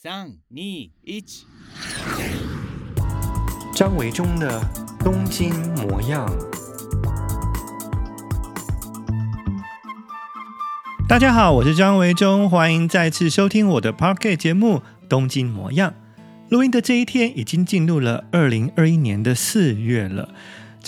[0.00, 0.56] 三、二、
[1.02, 1.24] 一。
[3.74, 4.62] 张维中的
[5.00, 6.24] 东京模样。
[11.08, 14.76] 大家好，我是张维忠，欢迎再次收听我的 Podcast 节目
[15.08, 15.90] 《东京模样》。
[16.48, 20.32] 录音的这一天已经进入了二零二一年的四月了。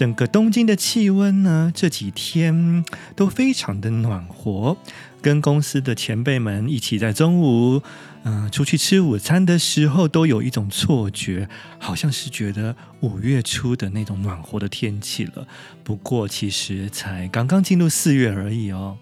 [0.00, 2.82] 整个东京的气温呢，这几天
[3.14, 4.78] 都非常的暖和。
[5.20, 7.82] 跟公司的前辈们一起在中午，
[8.22, 11.46] 嗯、出去吃午餐的时候，都有一种错觉，
[11.78, 15.46] 好像是觉得五月初的那种暖和的天气了。
[15.84, 18.96] 不过其实才刚刚进入四月而已哦。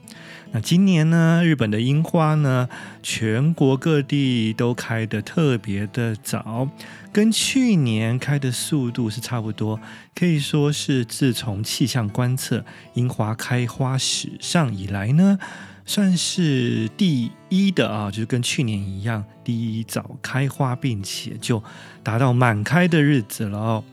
[0.51, 2.69] 那今年呢，日本的樱花呢，
[3.02, 6.69] 全国各地都开得特别的早。
[7.12, 9.79] 跟去年开的速度是差不多，
[10.15, 15.38] 可以说是自从气象观测樱花开花史上以来呢，
[15.84, 21.62] 算是第一的啊，就是跟去年一样，第一早开花，并且就
[22.02, 23.85] 达到满开的日子了哦。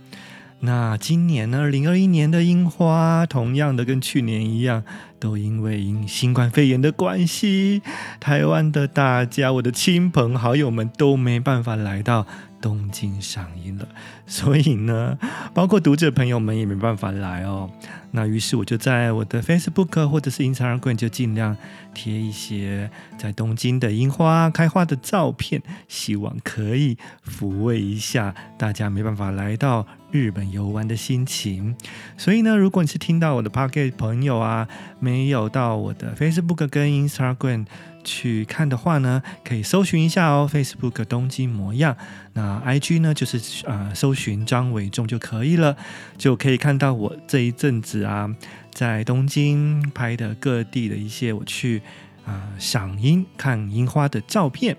[0.62, 4.84] 那今年呢，二零二一年的樱花，同样的跟去年一样，
[5.26, 7.82] 都因为因新冠肺炎的关系，
[8.20, 12.28] 台湾的大家，我的亲朋好友们都没办法来到。
[12.62, 13.88] 东京上映了，
[14.26, 15.18] 所以呢，
[15.54, 17.70] 包括读者朋友们也没办法来哦。
[18.12, 21.58] 那于是我就在我的 Facebook 或者是 Instagram 就尽量
[21.94, 31.76] 贴一些在东京的樱花开花的照片，希望可以抚慰一下大家没办法来到日本游玩的心情。
[32.18, 34.68] 所以呢，如果你是听到我的 Pocket 朋友啊，
[35.00, 37.66] 没有到我的 Facebook 跟 Instagram。
[38.06, 41.98] 去看的话呢，可以搜寻一下哦，Facebook 东京模样。
[42.34, 45.76] 那 IG 呢，就是呃，搜寻张维中就可以了，
[46.18, 48.30] 就可以看到我这一阵子啊，
[48.72, 51.80] 在东京拍的各地的一些我去
[52.26, 54.78] 啊、呃、赏樱看樱花的照片。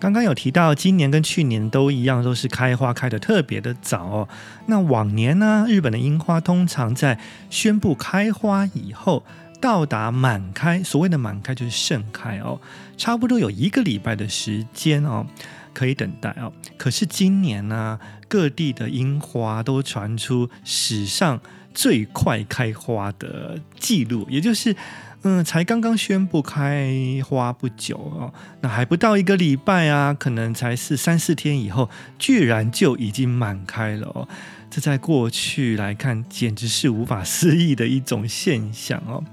[0.00, 4.28] 刚刚有提到，今年跟去年都一样，都是开花开得特别的早。
[4.66, 7.18] 那往年呢，日本的樱花通常在
[7.50, 9.24] 宣布开花以后。
[9.60, 12.60] 到达满开，所谓的满开就是盛开哦，
[12.96, 15.26] 差不多有一个礼拜的时间哦，
[15.74, 16.52] 可以等待哦。
[16.76, 17.98] 可是今年呢，
[18.28, 21.40] 各地的樱花都传出史上
[21.74, 24.74] 最快开花的记录，也就是，
[25.22, 26.94] 嗯，才刚刚宣布开
[27.28, 34.28] 花不久哦，那还不到一个礼拜啊，可能才是三四天以后，居然就已经满开了哦。
[34.70, 39.24] 这在过去来看，简直是无法思议的一种现象哦。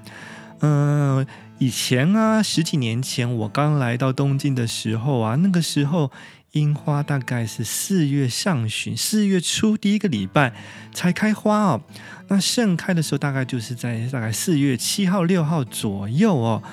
[0.61, 1.27] 嗯、
[1.59, 6.11] 以前啊，十几年前我刚来到东京的时候啊，那个时候
[6.53, 10.53] 樱花大概是四月上旬、四月初第一个礼拜
[10.93, 11.81] 才开花哦。
[12.27, 16.63] 那盛开的时候，大概就是在大概四月七号、六号左右哦，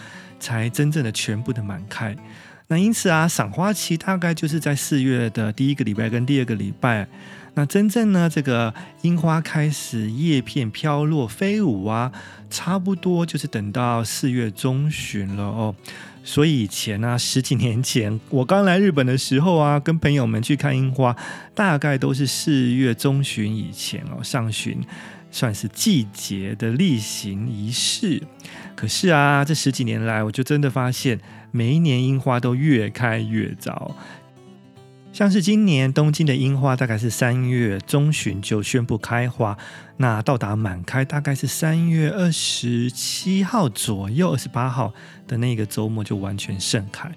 [0.40, 2.16] 才真正的全部的满开。
[2.68, 7.06] 那因此啊，赏花期大概就是在四月的第一个礼拜跟第二个礼拜。
[7.54, 12.10] 那真正呢，这个樱花开始叶片飘落飞舞啊，
[12.48, 15.74] 差不多就是等到四月中旬了哦。
[16.24, 21.14] 所以以前呢，十几年前我刚来日本的时候啊，跟朋友们去看樱花，
[21.54, 24.80] 大概都是四月中旬以前哦，上旬
[25.32, 28.22] 算是季节的例行仪式。
[28.76, 31.18] 可是啊，这十几年来，我就真的发现，
[31.50, 33.96] 每一年樱花都越开越早。
[35.12, 39.58] 像是今年东京的樱花，大概是三月中旬就宣布开花，
[39.98, 44.94] 那到达满开大概是三月二十七号左右，二十八号
[45.28, 47.10] 的那个周末就完全盛开。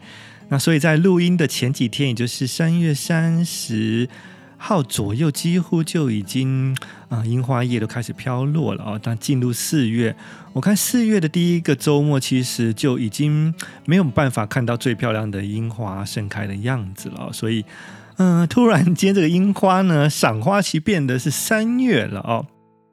[0.49, 4.09] 那所以在录音的前几天，也就是三月三十
[4.65, 6.75] 号左右，几乎就已经
[7.09, 8.99] 啊樱花叶都开始飘落了啊。
[9.01, 10.15] 但进入四月，
[10.53, 13.53] 我看四月的第一个周末，其实就已经
[13.85, 17.31] 没有办法看到最漂亮的樱花盛开的样子了。
[17.31, 17.63] 所以。
[18.17, 22.45] 嗯、突然间这个樱花呢，赏花期变得是三月了哦。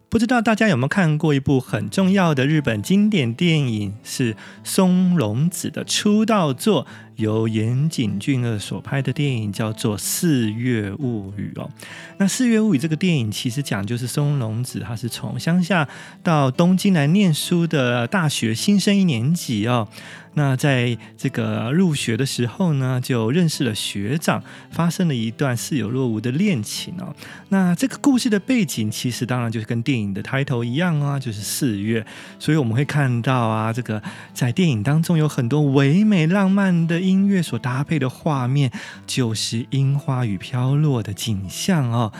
[0.08, 6.88] 不知道大家有没有看过一部很重要的日本经典电影，是松隆子的出道作。
[7.16, 11.70] 由岩井俊二所拍的电影叫做《四月物语》哦。
[12.19, 15.87] 那《四月物语》这个电影其实讲就是松隆子，他是从乡下
[16.22, 19.88] 到东京来念书的大学新生一年级哦。
[20.34, 27.14] 那在这个入学的时候呢，就认识了学长，发生了一段似有若无的恋情哦。
[27.50, 32.06] 那这个故事的背景其实当然就是跟电影的开头一样啊，就是四月。
[32.38, 34.02] 所以我们会看到啊，这个
[34.32, 37.01] 在电影当中有很多唯美浪漫的。
[37.02, 38.72] 音乐所搭配的画面
[39.06, 42.12] 就是樱花雨飘落的景象哦。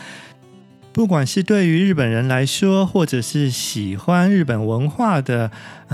[0.91, 5.49] 不管是对于日本人来说，或者是喜欢日本文化的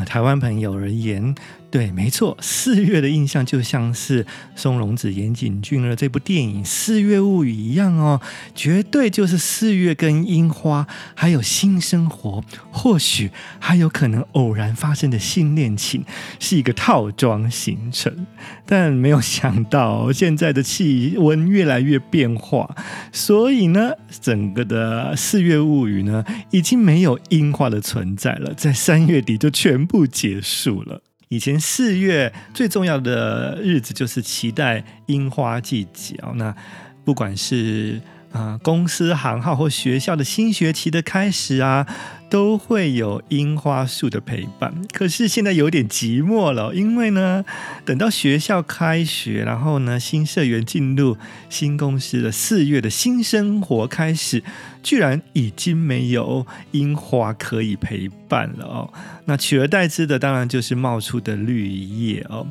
[0.06, 1.36] 台湾朋友而言。
[1.72, 4.26] 对，没错， 四月的印象就像是
[4.56, 8.20] 松隆子、岩井俊二这部电影《四月物语》一样哦，
[8.56, 13.30] 绝对就是四月跟樱花，还有新生活，或许
[13.60, 16.04] 还有可能偶然发生的新恋情，
[16.40, 18.26] 是一个套装行程。
[18.66, 22.76] 但没有想到，现在的气温越来越变化，
[23.12, 31.02] 所以呢，整个的《四月物语》呢，已经没有樱花的存在了，在三月底就全不结束了。
[31.30, 36.34] 以前四月最重要的日子就是期待樱花季节哦。
[36.36, 36.56] 那
[37.04, 38.00] 不管是
[38.32, 41.88] 啊、公司行号或学校的新学期的开始啊，
[42.30, 44.74] 都会有樱花树的陪伴。
[44.94, 47.44] 可是现在有点寂寞了，因为呢，
[47.84, 51.18] 等到学校开学，然后呢，新社员进入
[51.50, 54.44] 新公司的四月的新生活开始。
[54.82, 58.94] 居然已经没有樱花可以陪伴了哦，
[59.26, 62.48] 那取而代之的当然就是冒出的绿叶哦。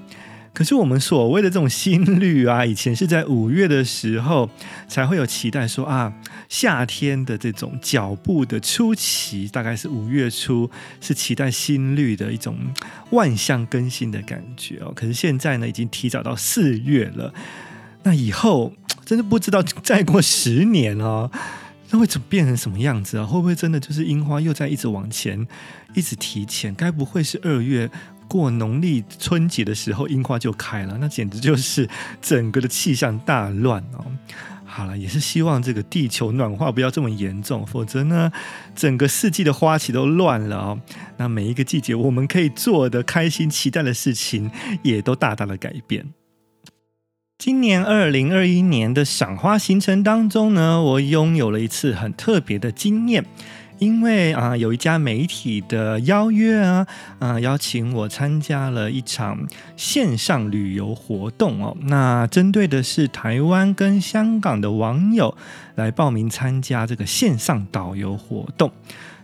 [0.59, 4.51] 可是我们所谓的这种新绿啊，以前是在五月的时候
[4.89, 6.13] 才会有期待说啊，
[6.49, 10.69] 夏天的这种脚步的初期，大概是五月初，
[11.01, 12.57] 是期待新绿的一种
[13.11, 14.93] 万象更新的感觉哦。
[14.97, 17.33] 可是现在呢，已经提早到四月了，
[18.03, 18.73] 那以后
[19.05, 21.31] 真的不知道再过十年哦。
[21.91, 23.25] 那会怎么变成什么样子啊？
[23.25, 25.47] 会不会真的就是樱花又在一直往前，
[25.95, 26.75] 一直提前？
[26.75, 27.89] 该不会是二月
[28.29, 30.97] 过农历春节的时候樱花就开了？
[31.01, 31.89] 那简直就是
[32.23, 34.05] 整个的气象大乱哦！
[34.65, 38.31] 好了，也是希望这个地球暖化不要这么严重，否则呢，
[38.77, 40.79] 整个四季的花期都乱了哦。
[41.17, 44.51] 那每一个季节我们可以做的开心、期待的事情，
[44.83, 46.13] 也都大大的改变。
[47.39, 53.25] 今年二零二一年的赏花行程当中呢，我拥有了一次很特别的经验，
[53.79, 56.87] 因为啊，有一家媒体的邀约啊，
[57.19, 59.47] 啊，邀请我参加了一场
[59.77, 61.77] 线上旅游活动哦。
[61.83, 65.37] 那针对的是台湾跟香港的网友
[65.77, 68.71] 来报名参加这个线上导游活动。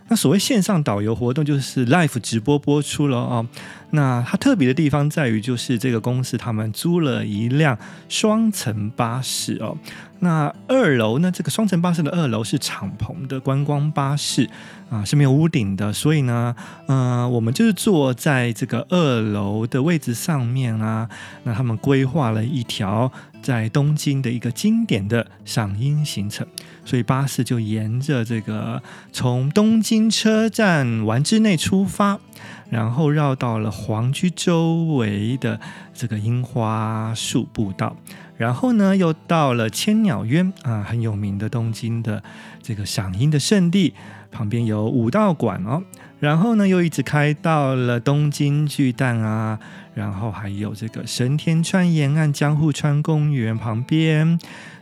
[0.07, 3.47] 那所谓线上导游活动，就是 live 直播播出了哦。
[3.89, 7.75] 那它特别的地方在于，就是这个公司他们租了一辆
[8.07, 9.75] 双层巴士哦。
[10.19, 14.49] 那二楼呢，这个双层巴士的二楼是敞篷的观光巴士
[14.89, 15.91] 啊，是没有屋顶的。
[15.93, 16.55] 所以呢，
[16.87, 21.09] 嗯、我们就是坐在这个二楼的位置上面啊。
[21.43, 26.47] 那他们规划了一条在东京的一个经典的赏樱行程，
[26.85, 28.81] 所以巴士就沿着这个
[29.11, 32.19] 从东京车站丸之内出发。
[32.67, 35.59] 然后绕到了皇居周围的
[35.93, 37.95] 这个樱花树步道，
[38.37, 42.21] 然后呢，又到了千鸟渊啊，很有名的东京的
[42.61, 43.93] 这个赏樱的圣地，
[44.31, 45.81] 旁边有武道馆哦。
[46.19, 49.59] 然后呢，又一直开到了东京巨蛋啊，
[49.93, 54.39] 然后还有这个神田川沿岸江户川公园旁边，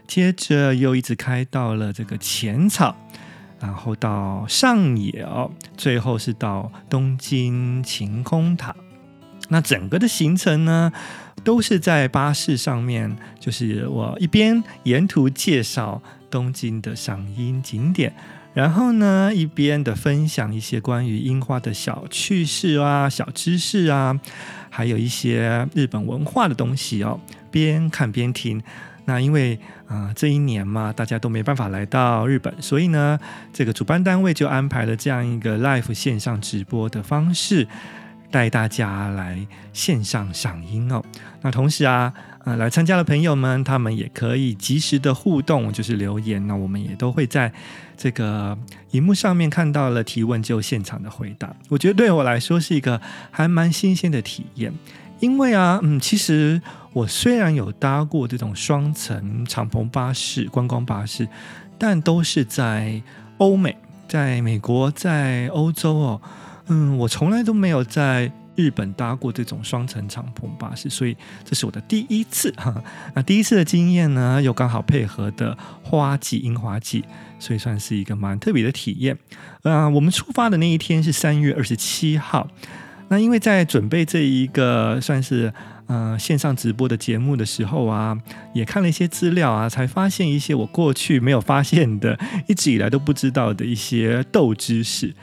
[0.08, 2.96] 接着又一直开到了这个浅草。
[3.60, 8.76] 然后到上野哦，最后是到东京晴空塔。
[9.48, 10.92] 那整个的行程呢，
[11.44, 18.14] 都是在巴士上面，就是我一边沿途介绍东京的赏樱景点，
[18.54, 24.20] 然后呢，一边的分享一些关于樱花的小趣事啊、小知识啊，
[24.70, 27.20] 还有一些日本文化的东西哦，
[27.52, 28.62] 边看边听。
[29.06, 33.20] 那因为啊、这一年嘛，大家都没办法来到日本，所以呢，
[33.52, 37.68] 这个主办单位就安排了这样一个 live 线上直播的方式，
[38.34, 41.06] 带大家来线上赏樱哦。
[41.44, 42.12] 那同时啊，
[42.46, 46.48] 呃，来参加的朋友们，他们也可以及时的互动，就是留言。
[46.48, 47.54] 那我们也都会在
[47.96, 48.58] 这个
[48.90, 51.56] 荧幕上面看到了提问，就现场的回答。
[51.70, 53.00] 我觉得对我来说是一个
[53.30, 54.74] 还蛮新鲜的体验。
[55.20, 56.60] 因为啊，嗯，其实
[56.92, 61.28] 我虽然有搭过这种双层敞篷巴士、观光巴士，
[61.78, 63.00] 但都是在
[63.38, 66.22] 欧美，在美国、在欧洲哦，
[66.68, 72.84] 嗯，我从来都没有在日本搭过这种双层敞篷巴士，所以这是我的第一次哈。
[73.16, 77.04] 那第一次的经验呢，又刚好配合的花季、樱花季，
[77.40, 79.16] 所以算是一个蛮特别的体验。
[79.64, 82.48] 啊、呃，我们出发的那一天是三月二十七号。
[83.10, 85.54] 那因为在准备这一个算是
[85.88, 88.18] 呃线上直播的节目的时候啊，
[88.54, 92.18] 也看了一些资料啊，才发现一些我过去没有发现的，
[92.48, 95.14] 一直以来都不知道的一些豆知识。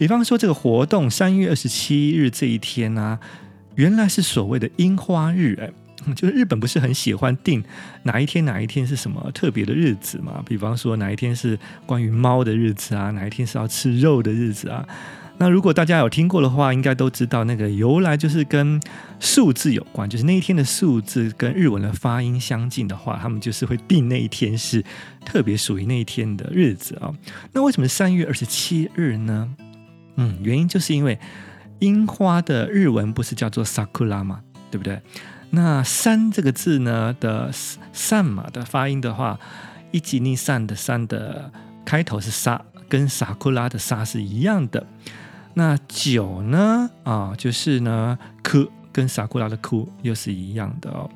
[0.00, 3.20] 比方说，这个活动三月二十七日这一天啊，
[3.74, 5.70] 原来是所谓的樱花日诶，
[6.14, 7.62] 就是日本不是很喜欢定
[8.04, 10.42] 哪一天哪一天是什么特别的日子嘛？
[10.46, 14.88] 比方说哪一天是关于猫的日子啊，哪一天是要吃肉的日子啊？
[15.36, 18.80] 那如果大家有听过的话，应该都知道那个由来就是跟
[19.18, 24.82] 数字有关，就是那一天的数字跟日文的发音相近的话，他们就是会定那一天是
[25.26, 27.12] 特别属于那一天的日子啊。
[27.52, 29.54] 那为什么三月二十七日呢？
[30.16, 31.18] 嗯，原因就是因为
[31.80, 34.40] 樱花的日文不是叫做 sakura 吗？
[34.70, 35.00] 对不对？
[35.50, 37.50] 那三这个字呢的
[37.92, 39.38] 三嘛的发音的话，
[39.90, 41.50] 一吉尼山的山的
[41.84, 44.86] 开头是沙，跟萨库拉的沙是一样的。
[45.54, 51.10] 那九呢啊，就是呢库跟萨库拉的库又是一样的哦。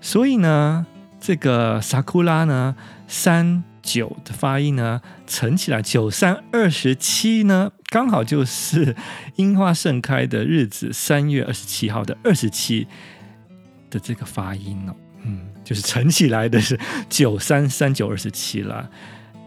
[0.00, 0.84] 所以呢，
[1.20, 2.74] 这个萨库拉呢
[3.06, 8.96] 三九的发音呢乘起来九三二十七呢，刚好就是
[9.36, 12.88] 樱花盛开的日子，三月二十七号的二十七。
[13.88, 16.76] 的这个发音哦，嗯，就是乘起来的是
[17.08, 18.90] 九三三九二十七了，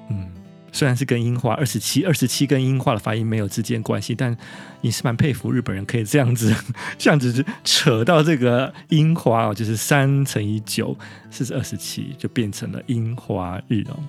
[0.10, 0.32] 嗯，
[0.72, 4.36] 虽然是跟樱花二十七二十七跟樱花的发音没有之间关系，但
[4.82, 6.54] 也是蛮佩服日本人可以这样子
[6.98, 10.98] 这样子扯到这个樱花哦，就是三乘以九
[11.32, 14.00] 是二十七，就变成了樱花日哦，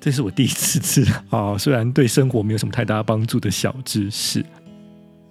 [0.00, 4.44] 这是我第一次知道 哦，虽然对生活没有什么太大帮助的小知识。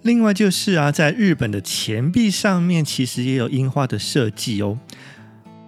[0.02, 4.78] 另外就是啊，在日本的钱币上面其实也有樱花的设计哦。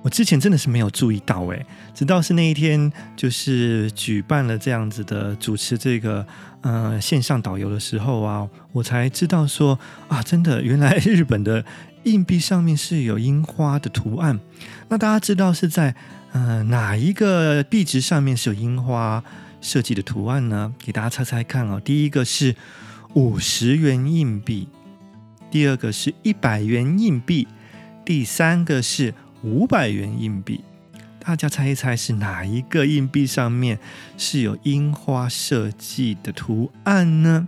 [0.03, 1.67] 我之前真的是没有注意到诶，
[2.01, 6.27] 直到是那一天就是举办了这样子的主持这个
[6.63, 9.79] 呃线上导游的时候啊，我才知道说
[10.09, 11.63] 啊，真的原来日本的
[12.05, 14.41] 硬币上面是有樱花的图案。
[14.89, 15.95] 那大家知道是在
[16.33, 19.23] 呃哪一个币值上面是有樱花
[19.61, 20.73] 设计的图案呢？
[20.83, 21.79] 给大家猜猜看哦。
[21.85, 22.57] 第一个是。
[23.13, 24.69] 五十元硬币，
[25.51, 27.49] 第二个是一百元硬币，
[28.05, 30.63] 第三个是五百元硬币。
[31.23, 33.79] 大家猜一猜是哪一个硬币上面
[34.17, 37.47] 是有樱花设计的图案呢？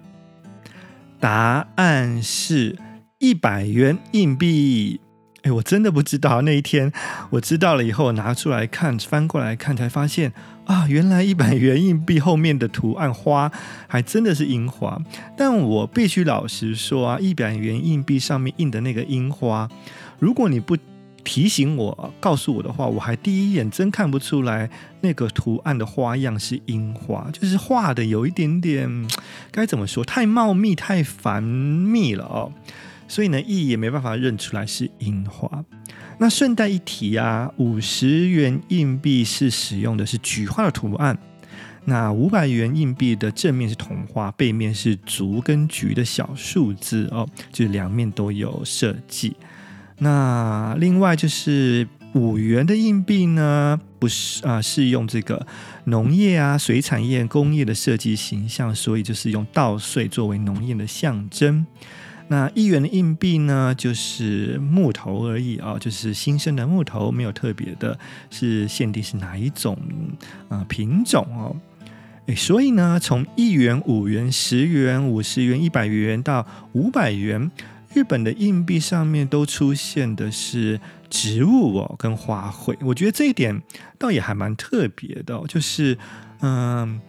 [1.18, 2.78] 答案是
[3.18, 5.00] 一百元硬币。
[5.42, 6.42] 哎，我真的不知道。
[6.42, 6.92] 那一天
[7.30, 10.32] 我知道了以后，拿出来看，翻过来看，才发现
[10.66, 13.50] 啊，原来一百元硬币后面的图案花
[13.88, 15.00] 还真的是樱花。
[15.36, 19.68] 但我必须老实说啊，一百元硬币上面印的那个樱花，
[20.20, 20.76] 如果你不
[21.32, 24.68] 提醒我、告诉我的话，我还第一眼真看不出来
[25.00, 29.08] 那个图案的花样是樱花，就是画的有一点点
[29.50, 32.52] 该怎么说，太茂密、太繁密了哦。
[33.08, 35.64] 所以呢，一也没办法认出来是樱花。
[36.18, 41.16] 那顺带一提啊，五十元硬币是使用的是菊花的图案。
[41.86, 49.34] 那五百元硬币的正面是桐花，背面是竹跟菊的小数字哦，就是两面都有设计。
[50.02, 55.46] 那另外就是五元的硬币呢，不是啊，是用这个
[55.84, 61.64] 农业啊、水产业、工业的设计形象，所以就是用稻穗作为农业的象征。
[62.26, 67.96] 那一元的硬币呢，就是木头而已啊、就是新生的木头，没有特别的，
[68.28, 69.78] 是限定是哪一种
[70.48, 71.54] 啊、品种哦。
[72.26, 77.50] 诶，所以呢，从一元、五元、十元、五十元、一百元到五百元，
[77.94, 82.76] 日本的硬币上面都出现的是植物哦，跟花卉。
[82.82, 83.62] 我觉得这一点
[83.98, 85.96] 倒也还蛮特别的、就是
[86.40, 87.00] 嗯。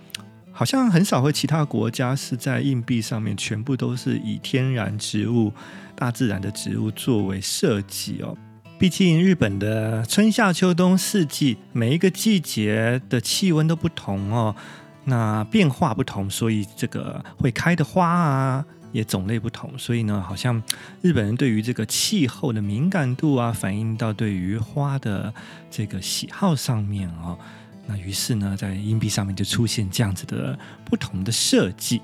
[0.56, 5.52] 好像很少会，其他国家是在硬币上面全部都是以天然植物、
[5.96, 8.38] 大自然的植物作为设计哦。
[8.78, 14.56] 毕竟日本的春夏秋冬四季，每一个季节的气温都不同哦，
[15.06, 18.64] 那变化不同，所以这个会开的花啊
[18.94, 19.78] 也种类不同。
[19.78, 20.64] 所以呢，好像
[21.02, 25.34] 日本人对于这个气候的敏感度啊，反映到对于花的
[25.70, 27.38] 这个喜好上面哦。
[27.86, 32.02] 那于是呢，在硬币上面就出现这样子的不同的设计。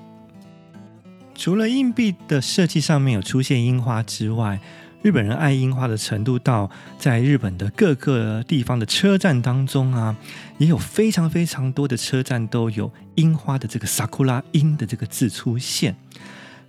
[1.34, 4.60] 除了硬币的设计上面有出现樱花之外，
[5.00, 10.14] 日本人爱樱花的程度到在日本的各个地方的车站当中啊，
[10.58, 15.96] 也有非常非常多的车站都有樱花的这个 “sakura” 樱的这个字出现。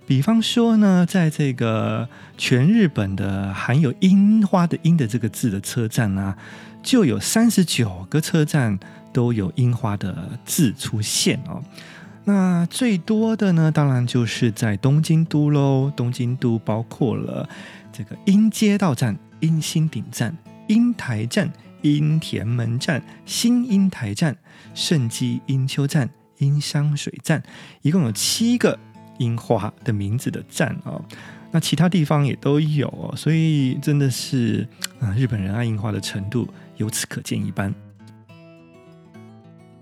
[0.06, 6.36] 比方说呢，在这个全日本的含有樱花的“樱”的这个字的车站啊，
[6.82, 8.78] 就有三十九个车站。
[9.14, 11.62] 都有樱花的字出现哦，
[12.24, 15.92] 那最多的呢，当然就是在东京都喽。
[15.94, 17.46] 东京都包括了
[17.92, 20.34] 这个樱街道站、樱新町站、
[20.68, 24.34] 樱台站、樱田门站、新樱台站、
[24.74, 27.42] 圣迹樱丘站、樱香水站，
[27.82, 28.78] 一共有七个
[29.18, 31.02] 樱花的名字的站哦。
[31.50, 34.66] 那其他地方也都有哦，所以真的是
[35.00, 37.74] 啊，日本人爱樱花的程度由此可见一斑。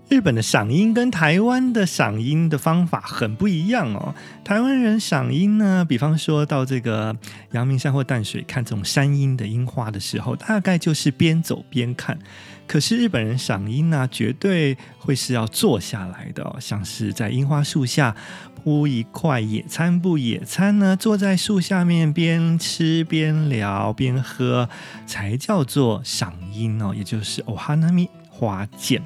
[0.09, 4.13] 日本的赏樱跟台湾的赏樱的方法很不一样哦。
[4.43, 7.15] 台湾人赏樱呢，比方说到这个
[7.53, 12.19] 阳明山或淡水看这种山樱的樱花的时候，大概就是边走边看。
[12.67, 18.13] 可是日本人赏樱呢，绝对会是要坐下来的哦，像是在樱花树下
[18.60, 24.68] 铺一块野餐布，野餐呢，坐在树下面边吃边聊边喝，
[25.06, 29.02] 才叫做赏樱哦，也就是お花见花见。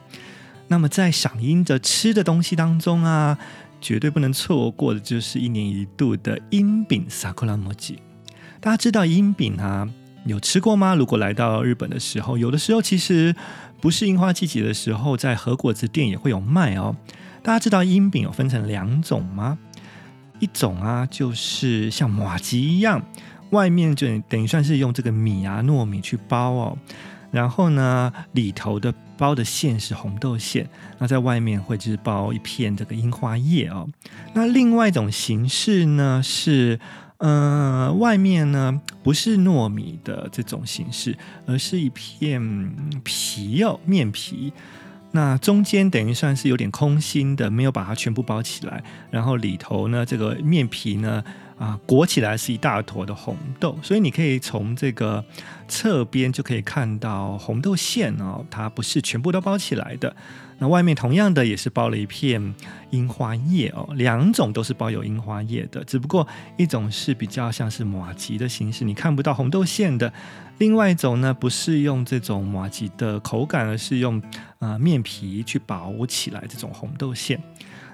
[0.69, 3.39] 那么在赏樱的吃的东西当中啊，
[3.81, 7.97] 绝对不能错过的就是一年一度的樱饼桜もち。
[8.61, 9.89] 大家知道樱饼啊，
[10.25, 10.95] 有吃过吗？
[10.95, 13.35] 如果来到日本的时候，有的时候其实
[13.81, 16.95] 不是樱花季节的时候，在和果子店也会有卖哦。
[17.46, 19.56] 大家知道阴饼有分成两种吗？
[20.40, 23.00] 一种啊，就是像马吉一样，
[23.52, 26.78] 外面就等于算是用这个米啊糯米去包哦。
[27.30, 33.88] 然后呢，里头的包的馅是红豆馅，那在外面会就是包一片这个樱花叶哦。
[34.34, 36.80] 那另外一种形式呢是，
[37.18, 44.52] 呃，外面呢不是糯米的这种形式，而是一片皮哦，面皮。
[45.16, 48.84] 那中间等于算是有点空心的，没有把它全部包起来。
[49.10, 51.24] 然后里头呢，这个面皮呢。
[51.58, 55.24] 啊，裹起来是一大坨的红豆，所以你可以从这个
[55.68, 60.16] 侧边就可以看到红豆馅哦，它不是全部都包起来的。
[60.58, 62.56] 那外面同样的也是包了一片
[62.90, 66.26] 樱花叶哦，两种都是包有樱花叶的，只不过
[66.58, 70.10] 一种是比较像是麻糬的形式，你看不到红豆馅的；
[70.60, 74.18] 另外一种呢，不是用这种麻糬的口感，而是用
[74.60, 77.42] 啊、呃、面皮去包起来这种红豆馅。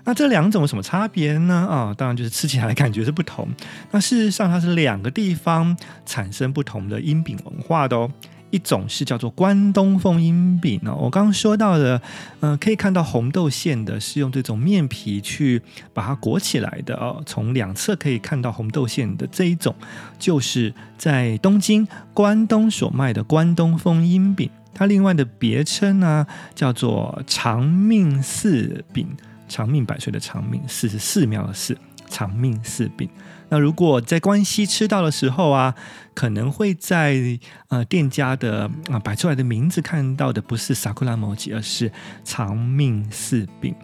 [0.03, 1.67] 那这两种有什么差别呢？
[1.69, 3.47] 啊，当然就是吃起来的感觉是不同。
[3.91, 8.11] 那事实上，它是两个地方产生不同的樱饼文化的哦。
[8.49, 12.01] 一种是叫做关东风樱饼哦，我刚刚说到的，
[12.41, 15.61] 嗯、可以看到红豆馅的，是用这种面皮去
[15.93, 17.23] 把它裹起来的哦。
[17.25, 19.73] 从两侧可以看到红豆馅的这一种，
[20.19, 24.49] 就是在东京关东所卖的关东风樱饼。
[24.73, 29.07] 它另外的别称呢，叫做长命寺饼。
[29.51, 31.77] 长命百岁的长命，四十四秒的寺，
[32.09, 33.09] 长命四饼。
[33.49, 35.75] 那如果在关西吃到的时候啊，
[36.13, 37.37] 可能会在
[37.67, 41.91] 呃店家的啊摆出来的名字看到的不是萨库拉摩吉，而是
[42.23, 43.75] 长命四饼。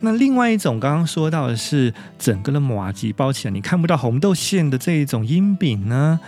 [0.00, 6.18] 那另外一种刚刚说到的是整个的麻吉包起来，你看不到红豆馅的这一种樱饼呢，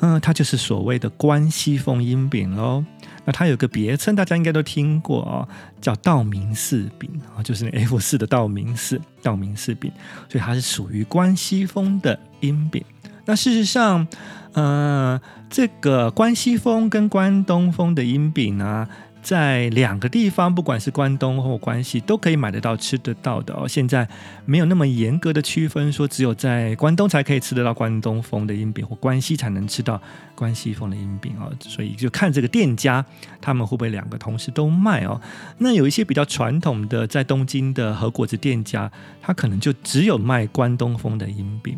[0.00, 2.84] 嗯、它就是所谓的关西风樱饼喽。
[3.26, 5.46] 那它有个别称，大家应该都听过哦，
[5.80, 9.92] 叫道明寺饼啊，就是那 F 四的道明寺，道明寺饼，
[10.30, 12.82] 所以它是属于关西风的音饼。
[13.26, 14.06] 那事实上，
[14.52, 18.88] 呃，这个关西风跟关东风的音饼呢，
[19.26, 23.66] 在两个地方，不管是关东或关西，都可以买得到、吃得到的哦。
[23.66, 24.08] 现在
[24.44, 30.00] 没有那么严格的区分，说只有在关东才可以吃得到关东风的阴饼，或关西才能吃到
[30.36, 31.52] 关西风的阴饼哦。
[31.58, 33.04] 所以就看这个店家，
[33.40, 35.20] 他们会不会两个同时都卖哦。
[35.58, 38.88] 那有一些比较传统的，在东京的和果子店家，
[39.20, 41.76] 他可能就只有卖关东风的阴饼。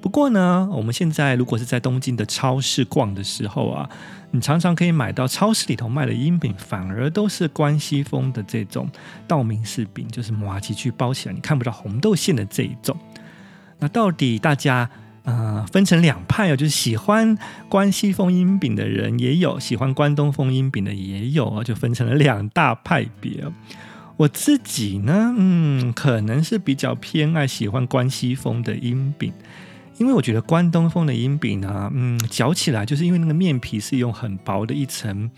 [0.00, 3.90] 不过呢，我们现在如果是在东京的超市逛的时候啊，
[4.36, 8.86] 你常常可以买到超市里头卖的樱饼，反而都是关西风的这种
[9.26, 12.94] 道明寺饼，就是麻糬去包起来，你看不到红豆馅的这一种。
[13.78, 14.90] 那到底大家
[15.24, 17.38] 呃分成两派哦，就是喜欢
[17.70, 23.42] 关西风樱饼的人也有，喜欢关东风樱饼的也有啊，就分成了两大派别。
[24.18, 29.32] 我自己呢，嗯，可能是比较偏爱喜欢关西风的樱饼。
[29.98, 35.30] 因为我觉得关东风的银饼呢，嗯，嚼起来就是因为那个面皮是用很薄的一层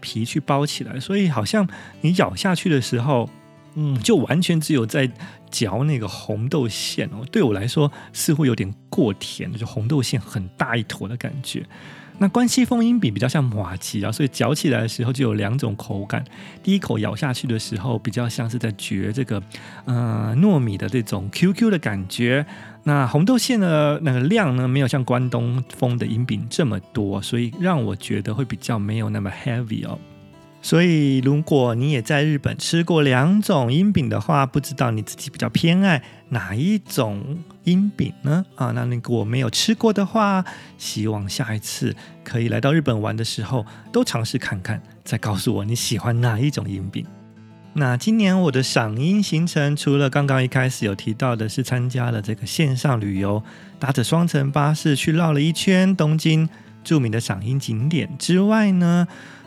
[0.00, 1.68] 皮去包起来，所以好像
[2.00, 3.28] 你咬下去的时候，
[3.74, 5.10] 嗯，就完全只有在
[5.50, 7.26] 嚼那个红豆馅哦。
[7.30, 11.66] 对我来说，似乎有点过甜，就红豆馅很大一坨的感觉。
[12.18, 16.24] 那关西风樱饼比较像麻糬啊，所以嚼起来的时候就有两种口感。
[16.62, 19.42] 第一口咬下去的时候，比较像是在嚼这个
[19.84, 22.46] 呃糯米的这种 QQ 的感觉。
[22.84, 29.98] 那红豆馅的那个量呢，没有像关东风的樱饼这么多，所以让我觉得会比较没有那么 heavy 哦。
[30.62, 38.44] 所以，如果你也在日本吃过两种樱饼的话，不知道你自己比较偏爱哪一种樱饼呢？
[38.56, 40.44] 啊，那如果没有吃过的话，
[40.76, 47.06] 希望下一次可以来到日本玩的时候都尝试看看，再告诉我你喜欢哪一种樱饼。
[47.74, 53.42] 那今年我的赏樱行程，除了刚刚一开始有提到的是参加了这个线上旅游，
[53.78, 56.48] 搭着双层巴士去绕了一圈东京
[56.82, 59.06] 著名的赏樱景点之外呢，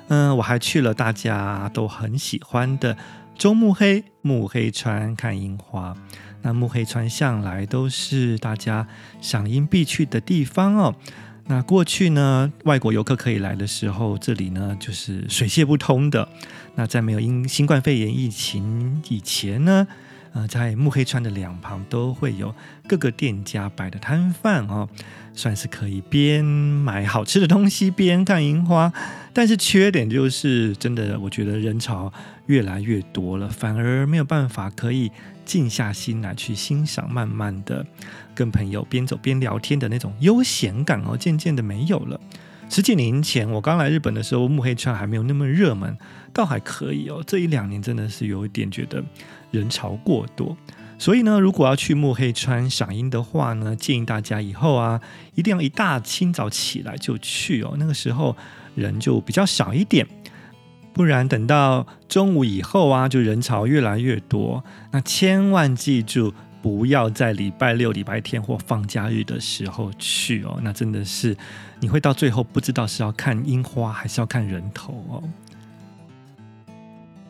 [0.09, 2.95] 嗯，我还去了大家都很喜欢的
[3.35, 5.95] 中目黑目黑川看樱花。
[6.41, 8.87] 那目黑川向来都是大家
[9.21, 10.95] 赏樱必去的地方哦。
[11.47, 16.29] 那过去呢，外国游客可以来的时候，这里呢就是水泄不通的。
[16.75, 19.87] 那在没有因新冠肺炎疫情以前呢，
[20.33, 22.53] 呃，在目黑川的两旁都会有
[22.87, 24.87] 各个店家摆的摊贩哦，
[25.33, 28.93] 算是可以边买好吃的东西边看樱花。
[29.33, 32.13] 但是缺点就是，真的我觉得人潮
[32.45, 35.11] 越来越多了，反而没有办法可以。
[35.49, 37.83] 静下心来去欣赏，慢慢的
[38.35, 42.21] 跟朋友边走边聊天的那种悠闲感哦，渐渐的没有了。
[42.69, 45.97] 十几年前我刚来日本的时候，目黑川还没有那么热门，
[46.31, 47.23] 倒还可以哦。
[47.25, 49.03] 这一两年真的是有一点觉得
[49.49, 50.55] 人潮过多，
[50.99, 55.01] 所以呢，如果要去目黑川赏樱的话呢，建议大家以后啊，
[55.33, 58.37] 一定要一大清早起来就去哦，那个时候
[58.75, 60.05] 人就比较少一点。
[60.99, 64.61] 不然等到中午以后啊，就人潮越来越多。
[64.91, 70.59] 那千万记住，不要在礼拜六、礼拜天或放假日的时候去哦。
[70.61, 71.37] 那真的是
[71.79, 75.23] 你会到最后不知道是要看樱花还是要看人头哦。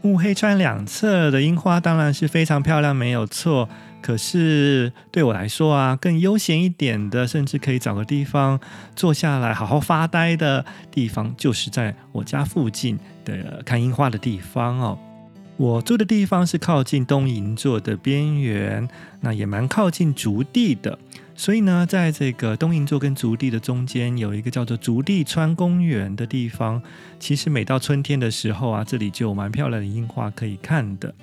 [0.01, 3.69] 木黑川两侧的樱花当然是非常漂亮，没有错。
[4.01, 8.59] 可是对我来说啊，更悠闲一点的，甚至可以找个地方
[8.95, 12.97] 坐下来好好发呆的地方，就是在我家附近
[13.29, 14.97] 的看樱花的地方哦。
[15.57, 18.87] 我住的地方是靠近东银座的边缘，
[19.19, 20.97] 那也蛮靠近竹地的。
[21.35, 26.81] 所以呢，在这个东银座跟竹地的中间，有一个叫做竹地川公园的地方。
[27.19, 31.13] 其实每到春天的时候啊，这里就有蛮漂亮的樱花可以看的。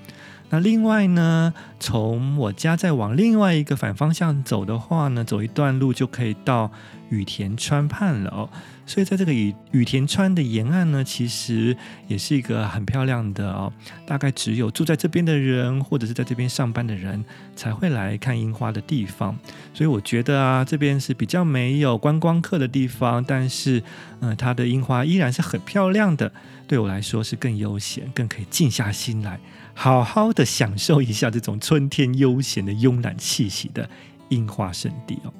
[0.51, 6.71] 那另外呢，从我家再往另外一个反方向走的话呢，走一段路就可以到
[7.09, 8.49] 羽田川畔了哦。
[8.87, 13.72] 所以在这个雨雨田川的沿岸呢，其实也是一个很漂亮的哦。
[14.07, 17.22] 大概只有住在这边的人，或者是在这边上班的人
[17.57, 19.37] 才会来看樱花的地方。
[19.75, 23.83] 所以我觉得啊，这边是比较没有观光客的地方，但是
[24.20, 26.33] 嗯、它的樱花依然是很漂亮的。
[26.68, 29.38] 对我来说是更悠闲，更可以静下心来。
[29.75, 33.88] 好好的享受一下这种春天悠闲的慵懒气息的
[34.31, 35.33] 樱花圣地哦。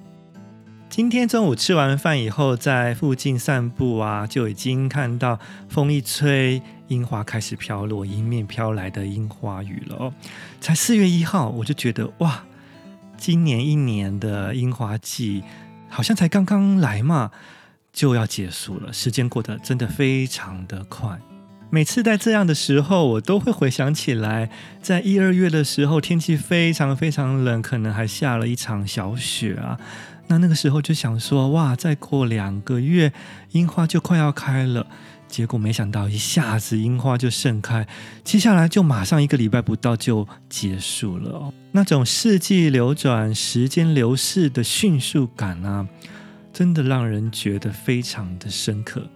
[0.97, 10.15] 今天中午吃完饭以后，在附近散步啊，就已经看到风一吹，樱花开始飘落，迎面飘来的樱花雨了哦。
[10.59, 12.45] 才四月一号，我就觉得哇，
[13.19, 15.45] 今年一年的樱花季
[15.91, 17.31] 好像才刚刚来嘛，
[17.93, 21.19] 就要结束了，时间过得真的非常的快。
[21.69, 24.49] 每次在这样的时候，我都会回想起来，
[24.81, 29.79] 在一二月的时候，天气非常非常冷，可能还下了一场小雪啊。
[30.29, 33.13] 那那个时候就想说，哇，再过两个月，
[33.53, 34.87] 樱花就快要开了。
[35.29, 37.87] 结果没想到，一下子樱花就盛开，
[38.23, 41.53] 接下来就马上一个礼拜不到就结束了哦。
[41.73, 45.87] 那种四季流转、时间流逝的迅速感啊，
[46.53, 49.09] 真的让人觉得非常的深刻。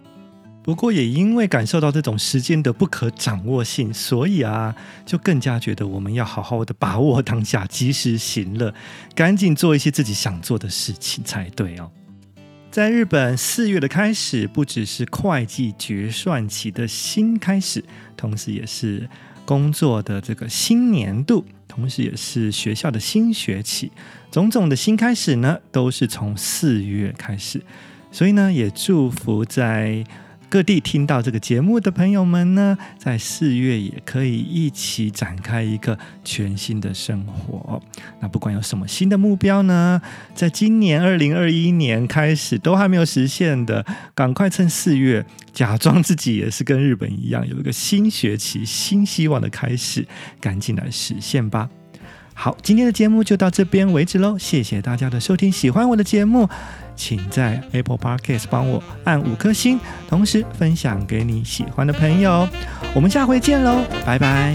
[0.63, 8.71] 不过也因为感受到这种时间的不可掌握性，所以啊，就更加觉得我们要好好的把握当下，及时行乐，
[9.15, 11.89] 赶紧做一些自己想做的事情才对哦。
[12.69, 17.83] 在日本，四月的开始不只是会计决算期的新开始，
[18.15, 19.09] 同时也是
[19.43, 23.91] 工作的这个新年度，同时也是学校的新学期，
[24.29, 27.59] 种种的新开始呢，都是从四月开始。
[28.11, 30.03] 所以呢，也祝福在。
[30.51, 37.81] 各地听到这个节目的朋友们呢，在四月也可以一起展开一个全新的生活。
[38.19, 40.01] 那不管有什么新的目标呢，
[40.35, 50.05] 在今年二零二一年开始都还没有实现的，赶快趁四月，假装自己也是跟日本一样，有一个新学期、新希望的开始，
[50.41, 51.69] 赶紧来实现吧。
[52.33, 56.49] 好，今天的节目就到这边为止喽，谢谢大家的收听，喜欢我的节目。
[57.01, 62.47] 请在 Apple Podcast 帮我按五颗星，同时分享给你喜欢的朋友。
[62.93, 64.53] 我们下回见喽，拜拜。